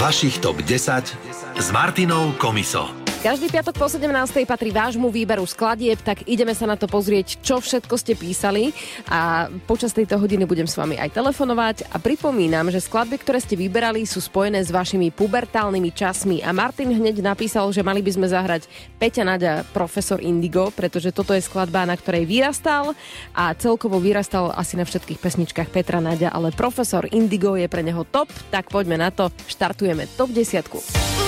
[0.00, 1.16] Vašich top 10
[1.58, 2.99] s Martinou Komiso.
[3.20, 4.08] Každý piatok po 17.
[4.48, 8.72] patrí vášmu výberu skladieb, tak ideme sa na to pozrieť, čo všetko ste písali
[9.12, 13.60] a počas tejto hodiny budem s vami aj telefonovať a pripomínam, že skladby, ktoré ste
[13.60, 18.24] vyberali, sú spojené s vašimi pubertálnymi časmi a Martin hneď napísal, že mali by sme
[18.24, 18.64] zahrať
[18.96, 22.96] Peťa Nadia Profesor Indigo, pretože toto je skladba, na ktorej vyrastal
[23.36, 28.00] a celkovo vyrastal asi na všetkých pesničkách Petra Nadia, ale Profesor Indigo je pre neho
[28.08, 31.20] top, tak poďme na to, štartujeme top 10.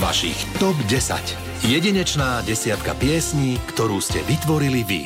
[0.00, 1.12] Vašich TOP 10.
[1.68, 5.02] Jedinečná desiatka piesní, ktorú ste vytvorili vy.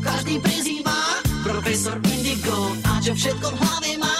[0.00, 0.96] Každý prezýva
[1.44, 2.72] profesor Indigo.
[2.88, 4.19] A čo všetko v hlave má,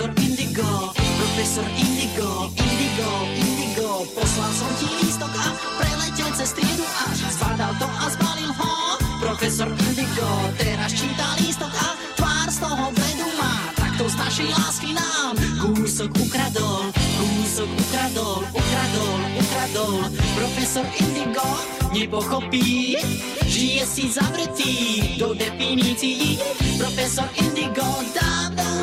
[0.00, 0.92] profesor Indigo.
[0.96, 3.88] Profesor Indigo, Indigo, Indigo.
[4.16, 8.72] Poslal som ti lístok a preletel cez triedu až zbadal to a zbalil ho.
[9.20, 13.52] Profesor Indigo teraz číta lístok a tvár z toho bledu má.
[13.76, 20.00] Takto z našej lásky nám kúsok ukradol, kúsok ukradol, ukradol, ukradol.
[20.32, 21.44] Profesor Indigo
[21.92, 22.96] nepochopí,
[23.44, 24.72] žije si zavretý
[25.20, 26.40] do definícií.
[26.80, 27.84] Profesor Indigo
[28.16, 28.29] dávno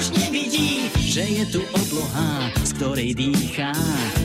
[0.08, 3.76] už nevidí, že je tu obloha, z ktorej dýchá,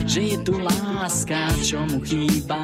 [0.07, 2.63] že je tu láska, čo mu chýba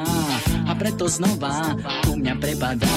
[0.64, 1.76] a preto znova
[2.08, 2.96] u mňa prepadá.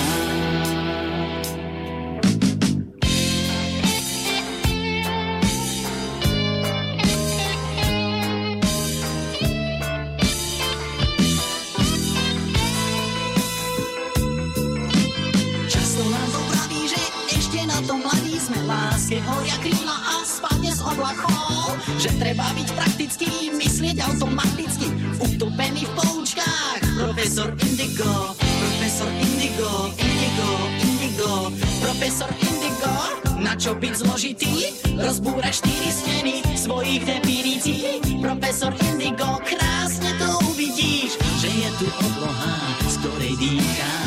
[24.34, 24.90] Automaticky,
[25.22, 26.82] utopený v poučkách.
[26.98, 30.50] Profesor Indigo, profesor Indigo, Indigo,
[30.82, 31.32] Indigo,
[31.78, 32.94] profesor Indigo.
[33.38, 34.74] Na čo byť zložitý?
[34.98, 38.02] Rozbúrať štyri steny svojich definícií.
[38.26, 42.58] Profesor Indigo, krásne to uvidíš, že je tu obloha,
[42.90, 44.03] z ktorej dýcháš,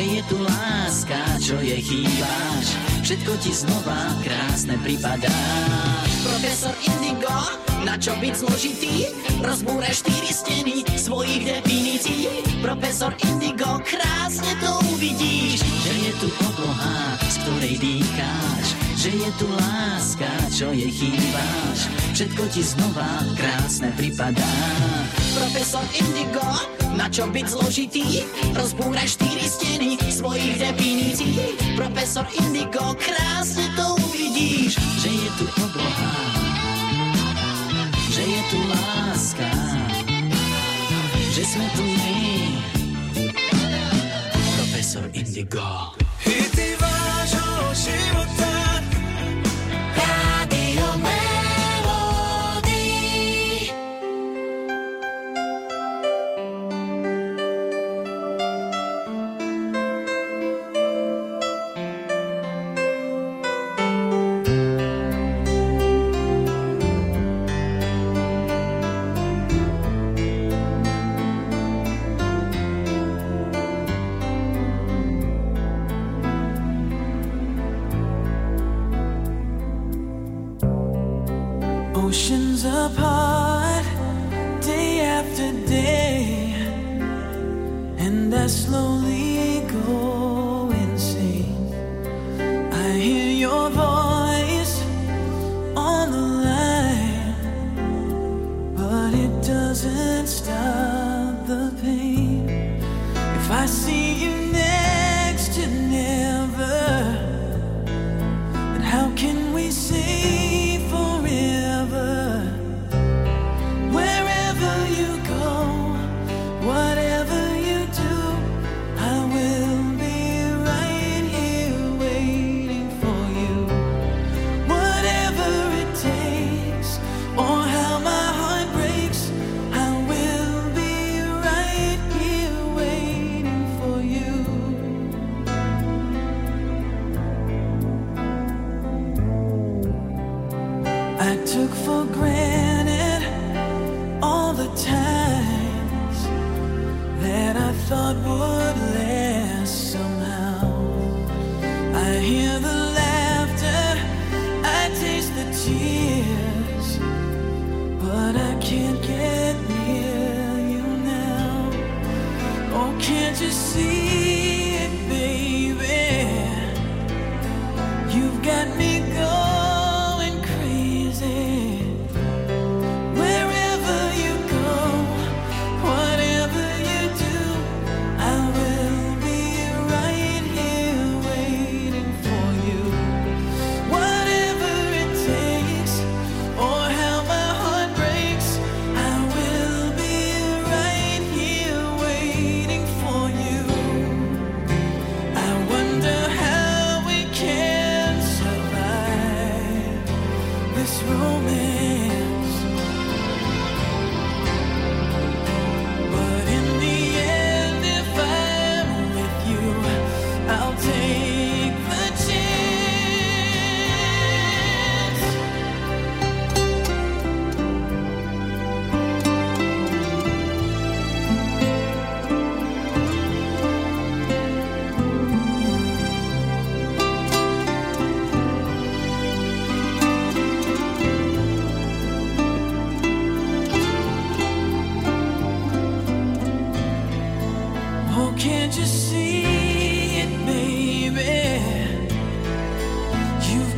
[0.00, 2.66] že je tu láska, čo je chýbáš.
[3.04, 5.36] Všetko ti znova krásne pripadá.
[6.24, 7.36] Profesor Indigo,
[7.84, 9.12] na čo byť zložitý?
[9.44, 12.32] Rozbúraj štyri steny svojich definícií.
[12.64, 19.46] Profesor Indigo, krásne to uvidíš, že je tu obloha, z ktorej dýcháš, že je tu
[19.52, 21.78] láska, čo je chýbáš.
[22.16, 24.48] Všetko ti znova krásne pripadá.
[25.36, 28.24] Profesor Indigo, na čo byť zložitý?
[28.54, 31.58] Rozbúraj štyri steny svojich definícií.
[31.74, 36.14] Profesor Indigo, krásne to uvidíš, že je tu obloha,
[38.10, 39.50] že je tu láska,
[41.30, 42.20] že sme tu my.
[44.58, 45.94] Profesor Indigo.
[46.20, 48.59] Hity vášho života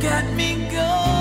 [0.03, 1.12] got me going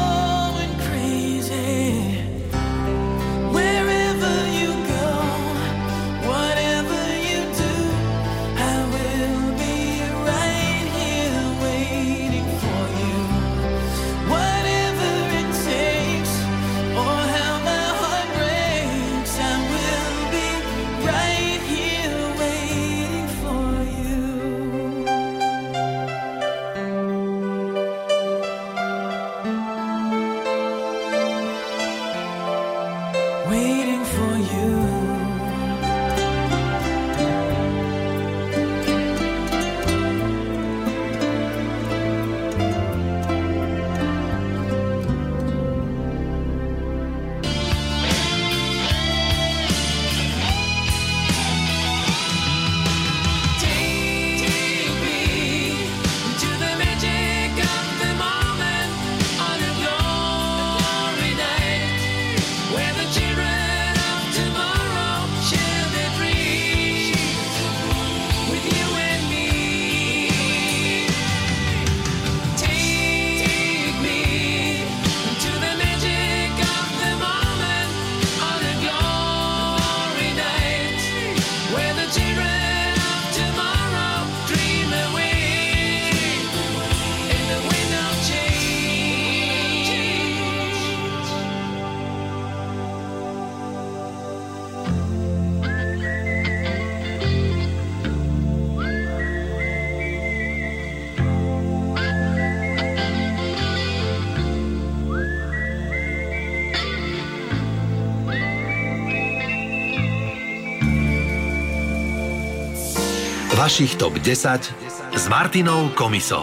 [113.62, 116.42] Vašich top 10 s Martinou Komiso.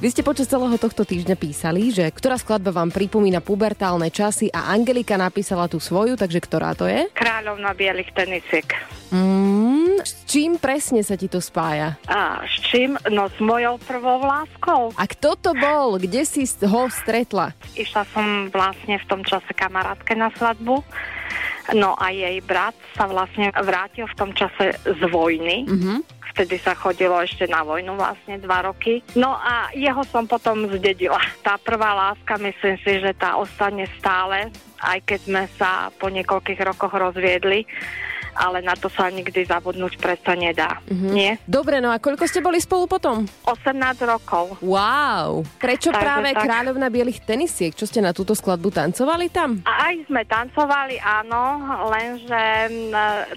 [0.00, 4.72] Vy ste počas celého tohto týždňa písali, že ktorá skladba vám pripomína pubertálne časy a
[4.72, 7.04] Angelika napísala tú svoju, takže ktorá to je?
[7.12, 8.64] Kráľovna bielých tenisiek.
[9.12, 12.00] Mm, s čím presne sa ti to spája?
[12.08, 12.96] A s čím?
[13.12, 14.96] No s mojou prvou láskou.
[14.96, 16.00] A kto to bol?
[16.00, 17.52] Kde si ho stretla?
[17.76, 20.80] Išla som vlastne v tom čase kamarátke na svadbu.
[21.76, 25.68] No a jej brat sa vlastne vrátil v tom čase z vojny.
[25.68, 25.96] Mhm.
[26.28, 29.02] Vtedy sa chodilo ešte na vojnu vlastne dva roky.
[29.18, 31.18] No a jeho som potom zdedila.
[31.42, 34.46] Tá prvá láska, myslím si, že tá ostane stále,
[34.78, 37.66] aj keď sme sa po niekoľkých rokoch rozviedli.
[38.38, 40.78] Ale na to sa nikdy zabudnúť predsa nedá.
[40.86, 41.08] Mhm.
[41.10, 41.32] Nie?
[41.42, 43.26] Dobre, no a koľko ste boli spolu potom?
[43.42, 43.74] 18
[44.06, 44.62] rokov.
[44.62, 45.42] Wow!
[45.58, 46.46] Prečo Takže práve tak.
[46.46, 47.74] Kráľovna bielých tenisiek?
[47.74, 49.58] Čo ste na túto skladbu tancovali tam?
[49.66, 51.58] A aj sme tancovali, áno,
[51.90, 52.70] lenže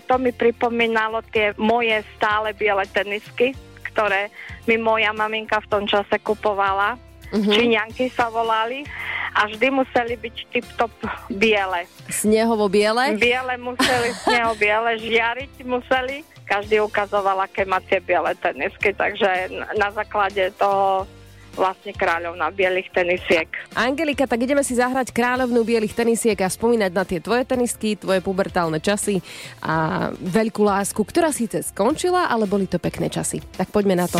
[0.06, 3.58] to mi pripomínalo tie moje stále biele tenisky,
[3.90, 4.30] ktoré
[4.70, 6.96] mi moja maminka v tom čase kupovala.
[7.32, 7.52] Mhm.
[7.52, 8.84] Číňanky sa volali
[9.32, 10.94] a vždy museli byť tip-top
[11.32, 11.88] biele.
[12.12, 13.16] Snehovo-biele?
[13.16, 16.28] Biele museli, sneho biele, žiariť museli.
[16.44, 21.08] Každý ukazoval, aké má tie biele tenisky, takže na- na základe toho
[21.52, 23.48] vlastne kráľovna bielých tenisiek.
[23.76, 28.24] Angelika, tak ideme si zahrať kráľovnú bielých tenisiek a spomínať na tie tvoje tenisky, tvoje
[28.24, 29.20] pubertálne časy
[29.60, 33.44] a veľkú lásku, ktorá síce skončila, ale boli to pekné časy.
[33.44, 34.20] Tak poďme na to.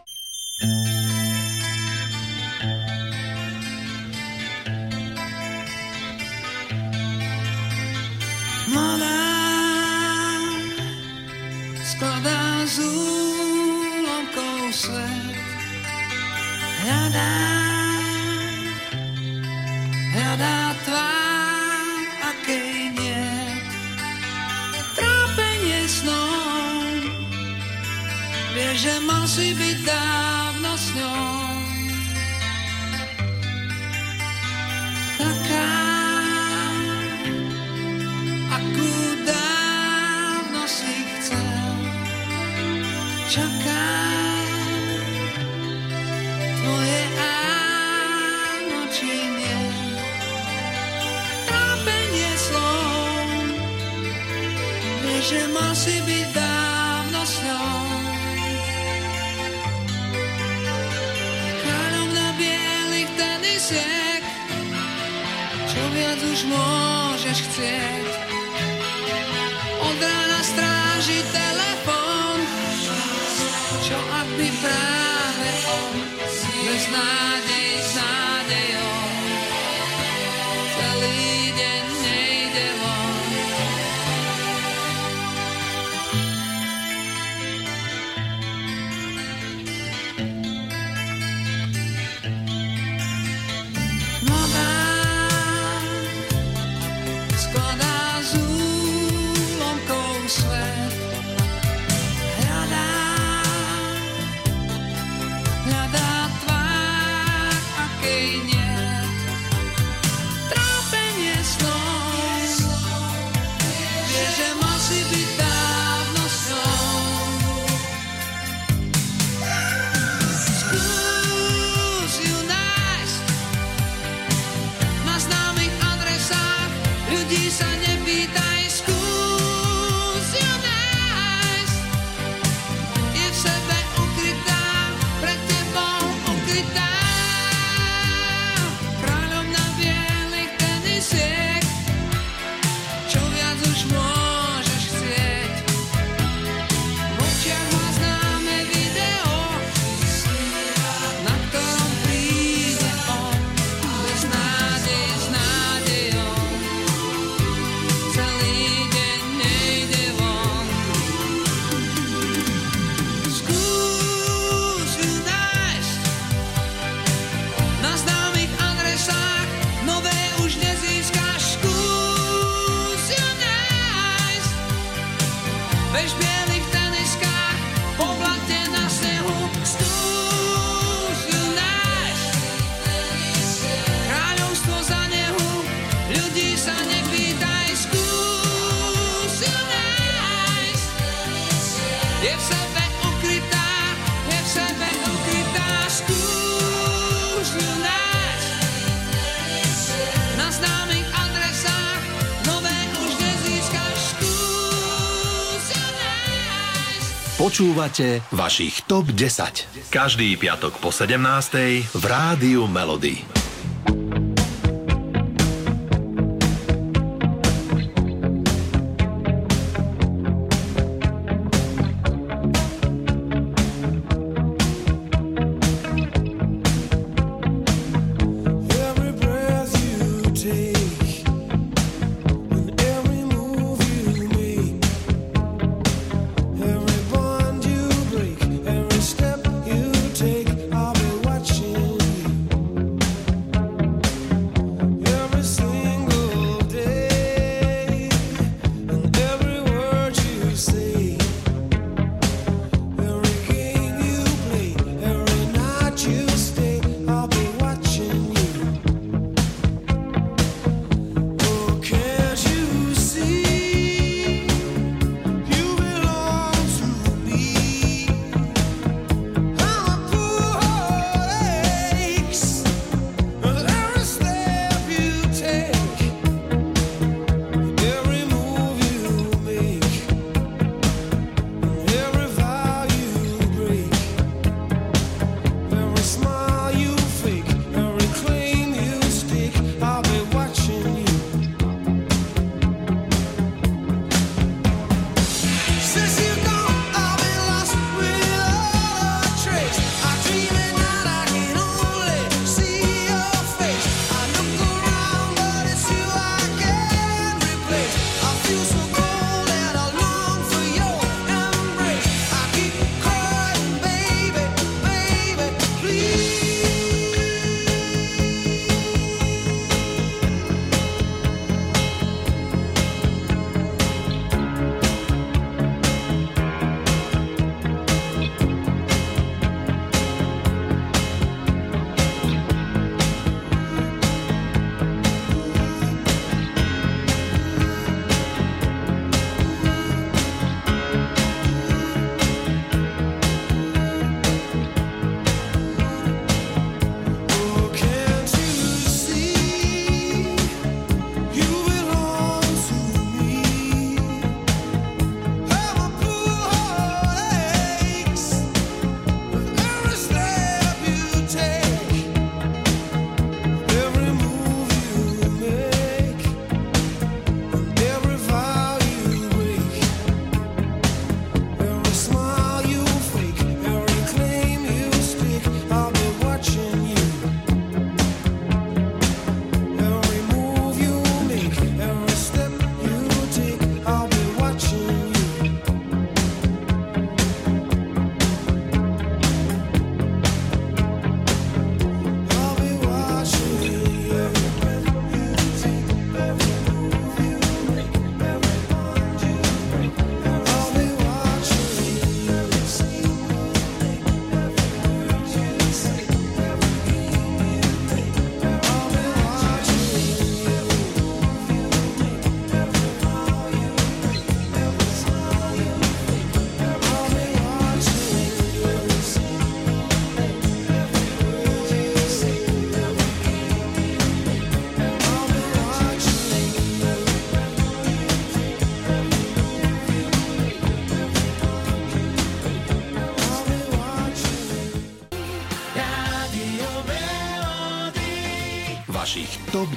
[207.61, 209.93] Počúvate vašich TOP 10.
[209.93, 211.93] Každý piatok po 17.
[211.93, 213.40] v Rádiu Melody.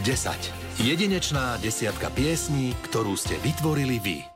[0.04, 0.84] 10.
[0.84, 4.33] Jedinečná desiatka piesní, ktorú ste vytvorili vy.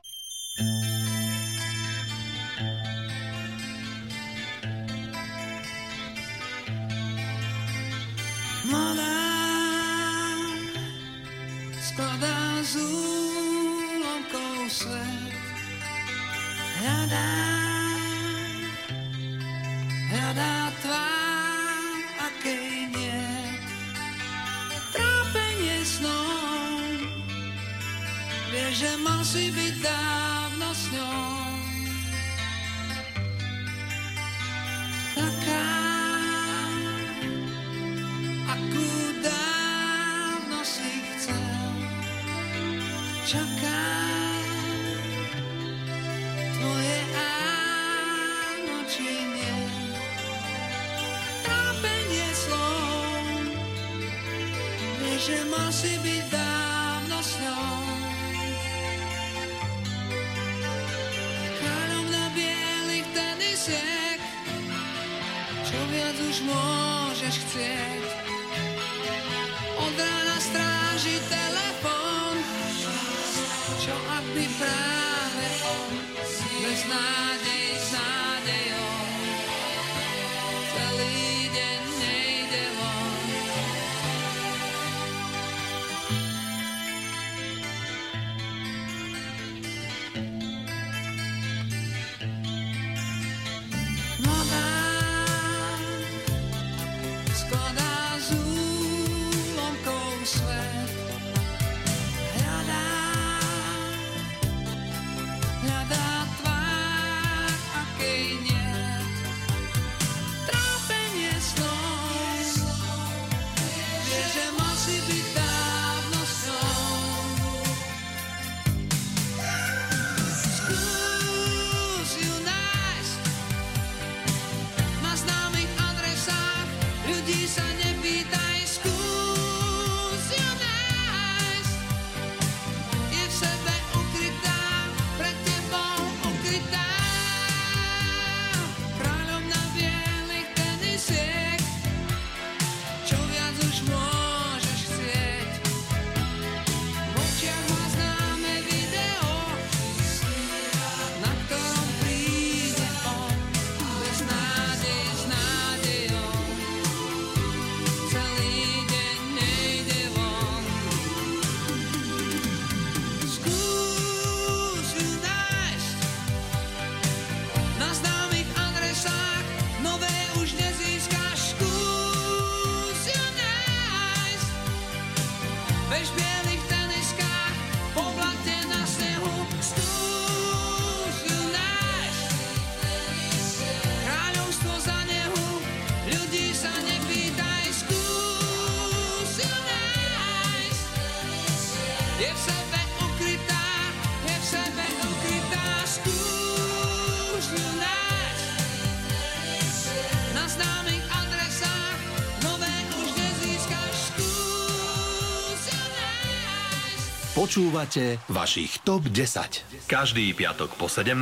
[207.49, 209.89] Počúvate vašich TOP 10.
[209.89, 211.17] Každý piatok po 17.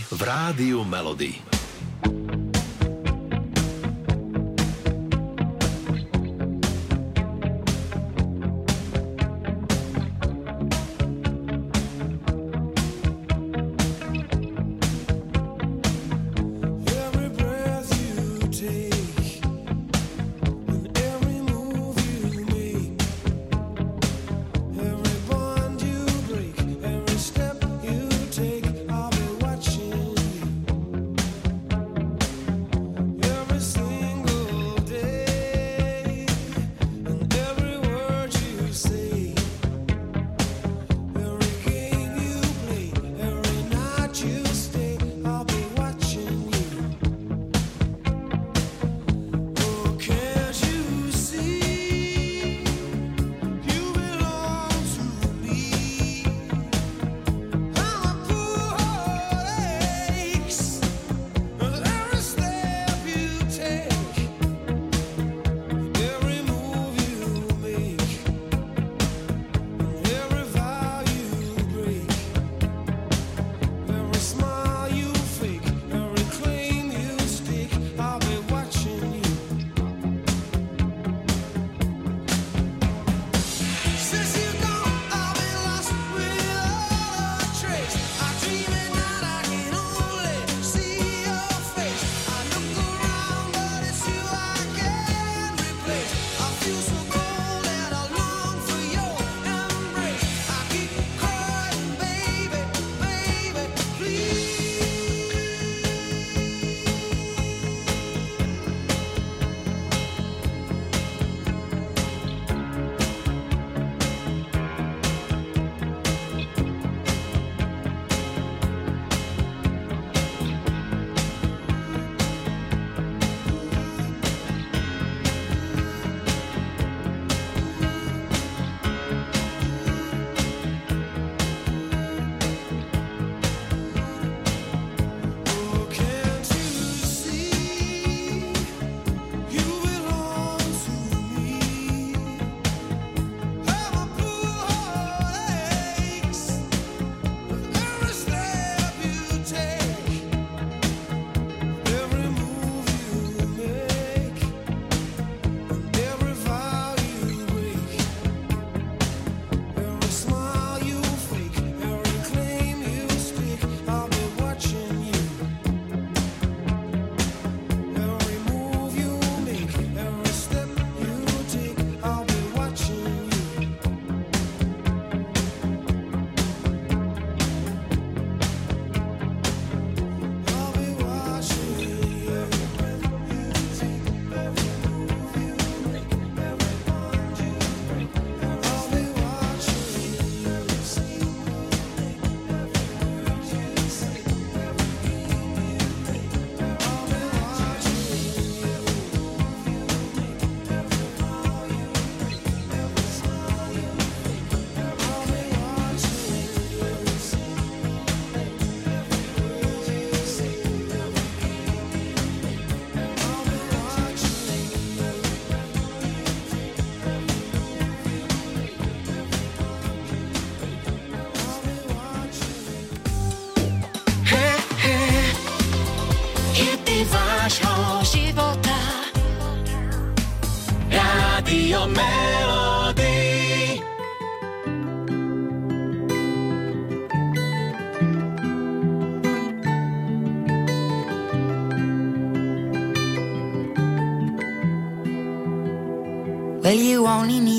[0.00, 1.47] v Rádiu Melody.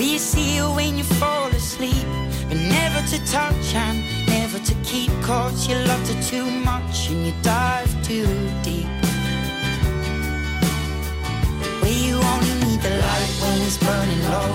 [0.00, 2.06] You see her when you fall asleep?
[2.48, 5.10] But never to touch and never to keep.
[5.22, 8.26] Cause you loved her too much and you dive too
[8.62, 8.86] deep.
[11.80, 14.50] Where you only need the light when it's burning low.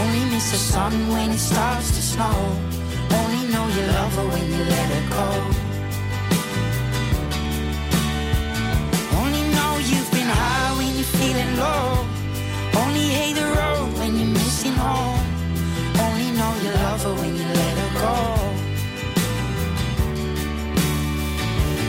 [0.00, 2.38] Only miss the sun when it starts to snow.
[3.18, 5.28] Only know you love her when you let her go.
[9.20, 12.06] Only know you've been high when you're feeling low.
[12.82, 14.35] Only hate the road when you're
[14.66, 15.20] missing home.
[15.98, 18.14] Only know you love her when you let her go.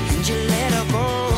[0.09, 1.36] And you let her go.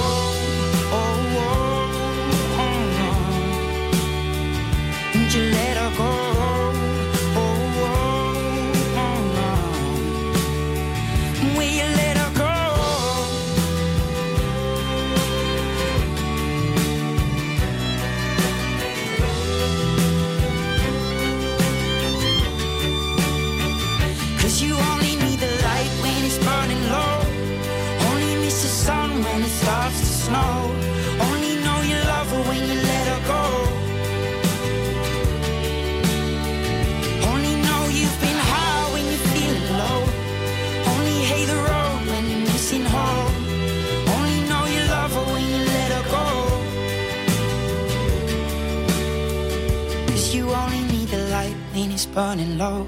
[26.70, 27.20] Burning low.
[28.10, 30.56] Only miss the sun when it starts to snow.
[31.28, 33.44] Only know you love her when you let her go.
[37.32, 40.02] Only know you've been high when you're feeling low.
[40.94, 43.34] Only hate the road when you're missing home.
[44.16, 46.28] Only know you love her when you let her go.
[50.08, 52.88] Cause you only need the light when it's burning low.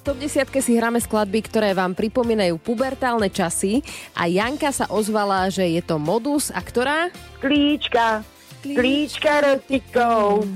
[0.00, 3.84] V top 10 si hráme skladby, ktoré vám pripomínajú pubertálne časy
[4.16, 7.12] a Janka sa ozvala, že je to modus a ktorá?
[7.36, 8.24] Klíčka,
[8.64, 10.48] klíčka rotikov.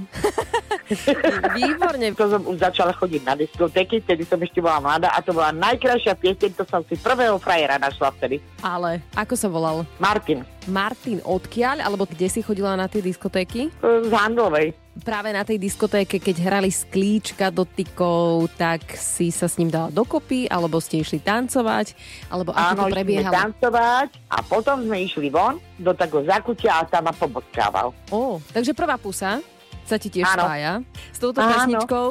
[1.60, 2.16] Výborne.
[2.16, 5.52] To som už začala chodiť na diskotéky, vtedy som ešte bola mladá a to bola
[5.52, 8.40] najkrajšia pieseň, to som si prvého frajera našla vtedy.
[8.64, 9.84] Ale ako sa volal?
[10.00, 13.68] Martin Martin odkiaľ, alebo kde si chodila na tie diskotéky?
[13.68, 14.72] e, z Handlovej.
[14.96, 20.46] Práve na tej diskotéke, keď hrali sklíčka dotykov, tak si sa s ním dala dokopy,
[20.46, 21.98] alebo ste išli tancovať,
[22.28, 23.34] alebo ako Áno, to prebiehalo?
[23.34, 27.90] tancovať a potom sme išli von do takého zakutia a tam ma pobodkával.
[28.08, 29.42] Ó, takže prvá pusa
[29.82, 30.46] sa ti tiež Áno.
[30.46, 30.72] spája
[31.10, 31.50] s touto Áno.
[31.50, 32.06] pesničkou.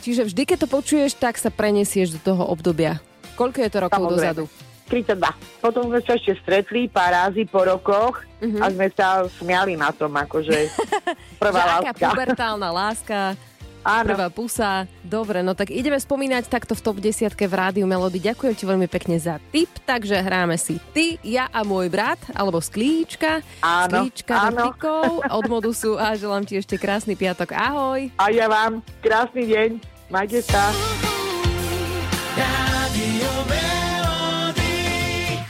[0.00, 2.98] Čiže vždy, keď to počuješ, tak sa prenesieš do toho obdobia.
[3.34, 4.34] Koľko je to rokov Samozrejme.
[4.34, 4.44] dozadu?
[4.92, 5.16] 32.
[5.58, 8.58] Potom sme sa ešte stretli pár razy po rokoch Mhm.
[8.58, 10.68] a sme sa smiali na tom, akože
[11.40, 12.10] prvá láska.
[12.10, 13.38] pubertálna láska,
[13.82, 14.70] Áno, prvá pusa.
[15.00, 18.18] Dobre, no tak ideme spomínať takto v top 10 v Rádiu Melody.
[18.20, 22.58] Ďakujem ti veľmi pekne za tip, takže hráme si ty, ja a môj brat, alebo
[22.58, 23.42] sklíčka.
[23.58, 24.70] Áno, sklíčka áno.
[24.70, 27.50] dotykov od modusu a želám ti ešte krásny piatok.
[27.52, 28.06] Ahoj.
[28.14, 29.70] a ja vám krásny deň.
[30.06, 30.62] Majte sa.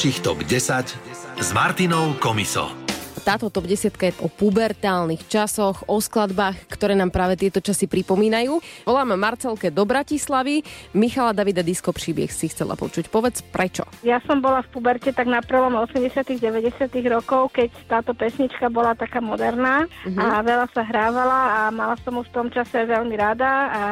[0.00, 0.96] Vašich TOP 10
[1.44, 2.72] s Martinou Komiso.
[3.20, 8.56] Táto top 10 je o pubertálnych časoch, o skladbách, ktoré nám práve tieto časy pripomínajú.
[8.88, 10.64] Voláme Marcelke do Bratislavy.
[10.96, 13.12] Michala Davida Disco príbeh si chcela počuť.
[13.12, 13.84] Povedz prečo.
[14.00, 18.96] Ja som bola v puberte tak na prelom 80 90 rokov, keď táto pesnička bola
[18.96, 19.84] taká moderná
[20.16, 23.82] a veľa sa hrávala a mala som ju v tom čase veľmi rada a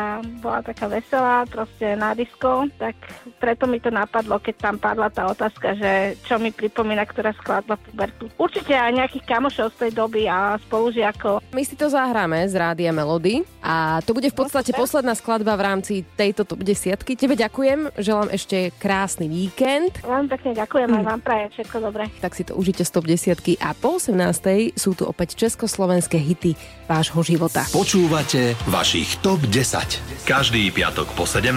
[0.40, 2.96] bola taká veselá, proste na disko, tak
[3.36, 7.76] preto mi to napadlo, keď tam padla tá otázka, že čo mi pripomína, ktorá skladba
[7.76, 8.32] pubertu.
[8.40, 11.44] Určite aj nejakých kamošov z tej doby a spolužiakov.
[11.52, 15.66] My si to zahráme z Rádia Melody a to bude v podstate posledná skladba v
[15.66, 16.94] rámci tejto top 10.
[17.02, 19.98] Tebe ďakujem, želám ešte krásny víkend.
[20.06, 22.06] Veľmi pekne ďakujem a vám prajem všetko dobré.
[22.22, 24.78] Tak si to užite z top 10 a po 18.
[24.78, 26.54] sú tu opäť československé hity
[26.86, 27.66] vášho života.
[27.74, 30.22] Počúvate vašich TOP 10.
[30.22, 31.50] Každý piatok po 17.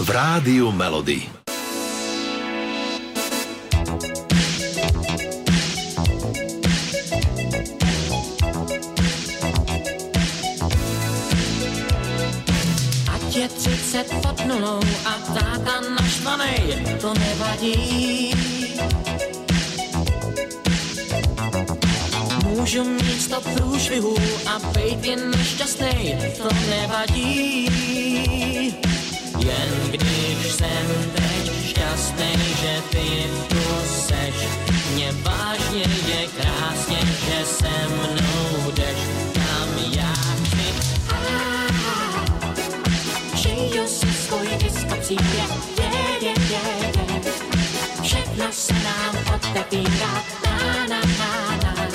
[0.00, 1.37] v Rádiu Melody.
[14.28, 18.32] Pod nulou a táta naštvanej, to nevadí.
[22.44, 24.16] Můžu mít sto průšvihů
[24.46, 27.68] a být jen nešťastnej, to nevadí.
[29.38, 33.08] Jen když jsem teď šťastnej, že ty
[33.48, 34.36] tu seš,
[34.94, 38.70] mě vážně je krásně, že se mnou
[45.08, 45.84] diskocí, je,
[46.22, 47.20] je, je, je.
[48.02, 51.88] Všechno se nám otevírá, na, na, na, na.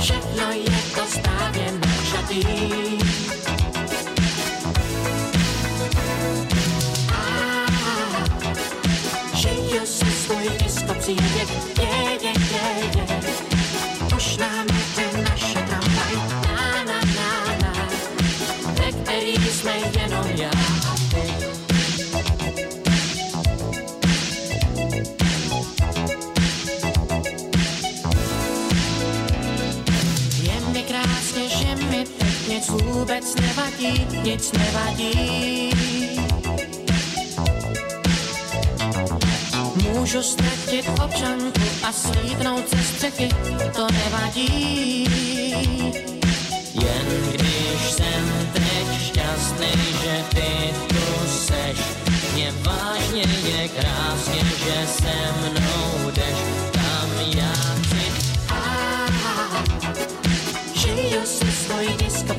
[0.00, 3.77] Všechno je to stavěné šatý.
[32.98, 35.70] vůbec nevadí, nic nevadí.
[39.82, 43.28] Můžu ztratit občanku a slíbnout ze střechy,
[43.76, 45.04] to nevadí.
[46.74, 49.72] Jen když jsem teď šťastný,
[50.02, 51.78] že ty tu seš,
[52.34, 56.38] mě vážně je krásně, že se mnou jdeš,
[56.72, 58.12] kam já chci.
[58.50, 59.64] Ah,
[60.74, 61.47] žiju si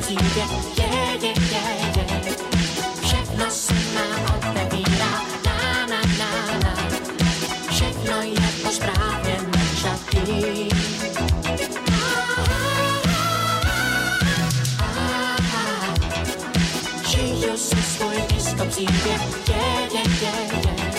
[0.09, 0.45] zíde,
[0.77, 0.89] je,
[1.21, 2.49] je, je, je.
[3.49, 5.11] Se nám otevírá,
[5.45, 6.31] na, na, na,
[6.63, 6.73] na.
[7.69, 10.69] Všechno je po správě načatý.
[17.07, 19.15] Žiju si svůj výstup zíde,
[19.47, 20.33] je, je, je,
[20.67, 20.89] je.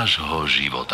[0.00, 0.89] Vášho života.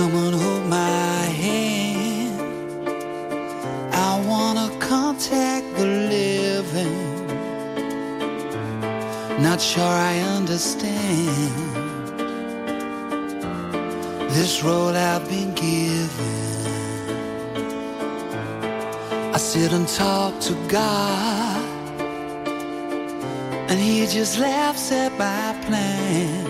[0.00, 2.40] Come and hold my hand.
[3.92, 5.84] I wanna contact the
[6.16, 7.26] living.
[9.42, 11.52] Not sure I understand
[14.30, 16.34] this role I've been given.
[19.34, 21.62] I sit and talk to God,
[23.68, 26.49] and He just laughs at my plans.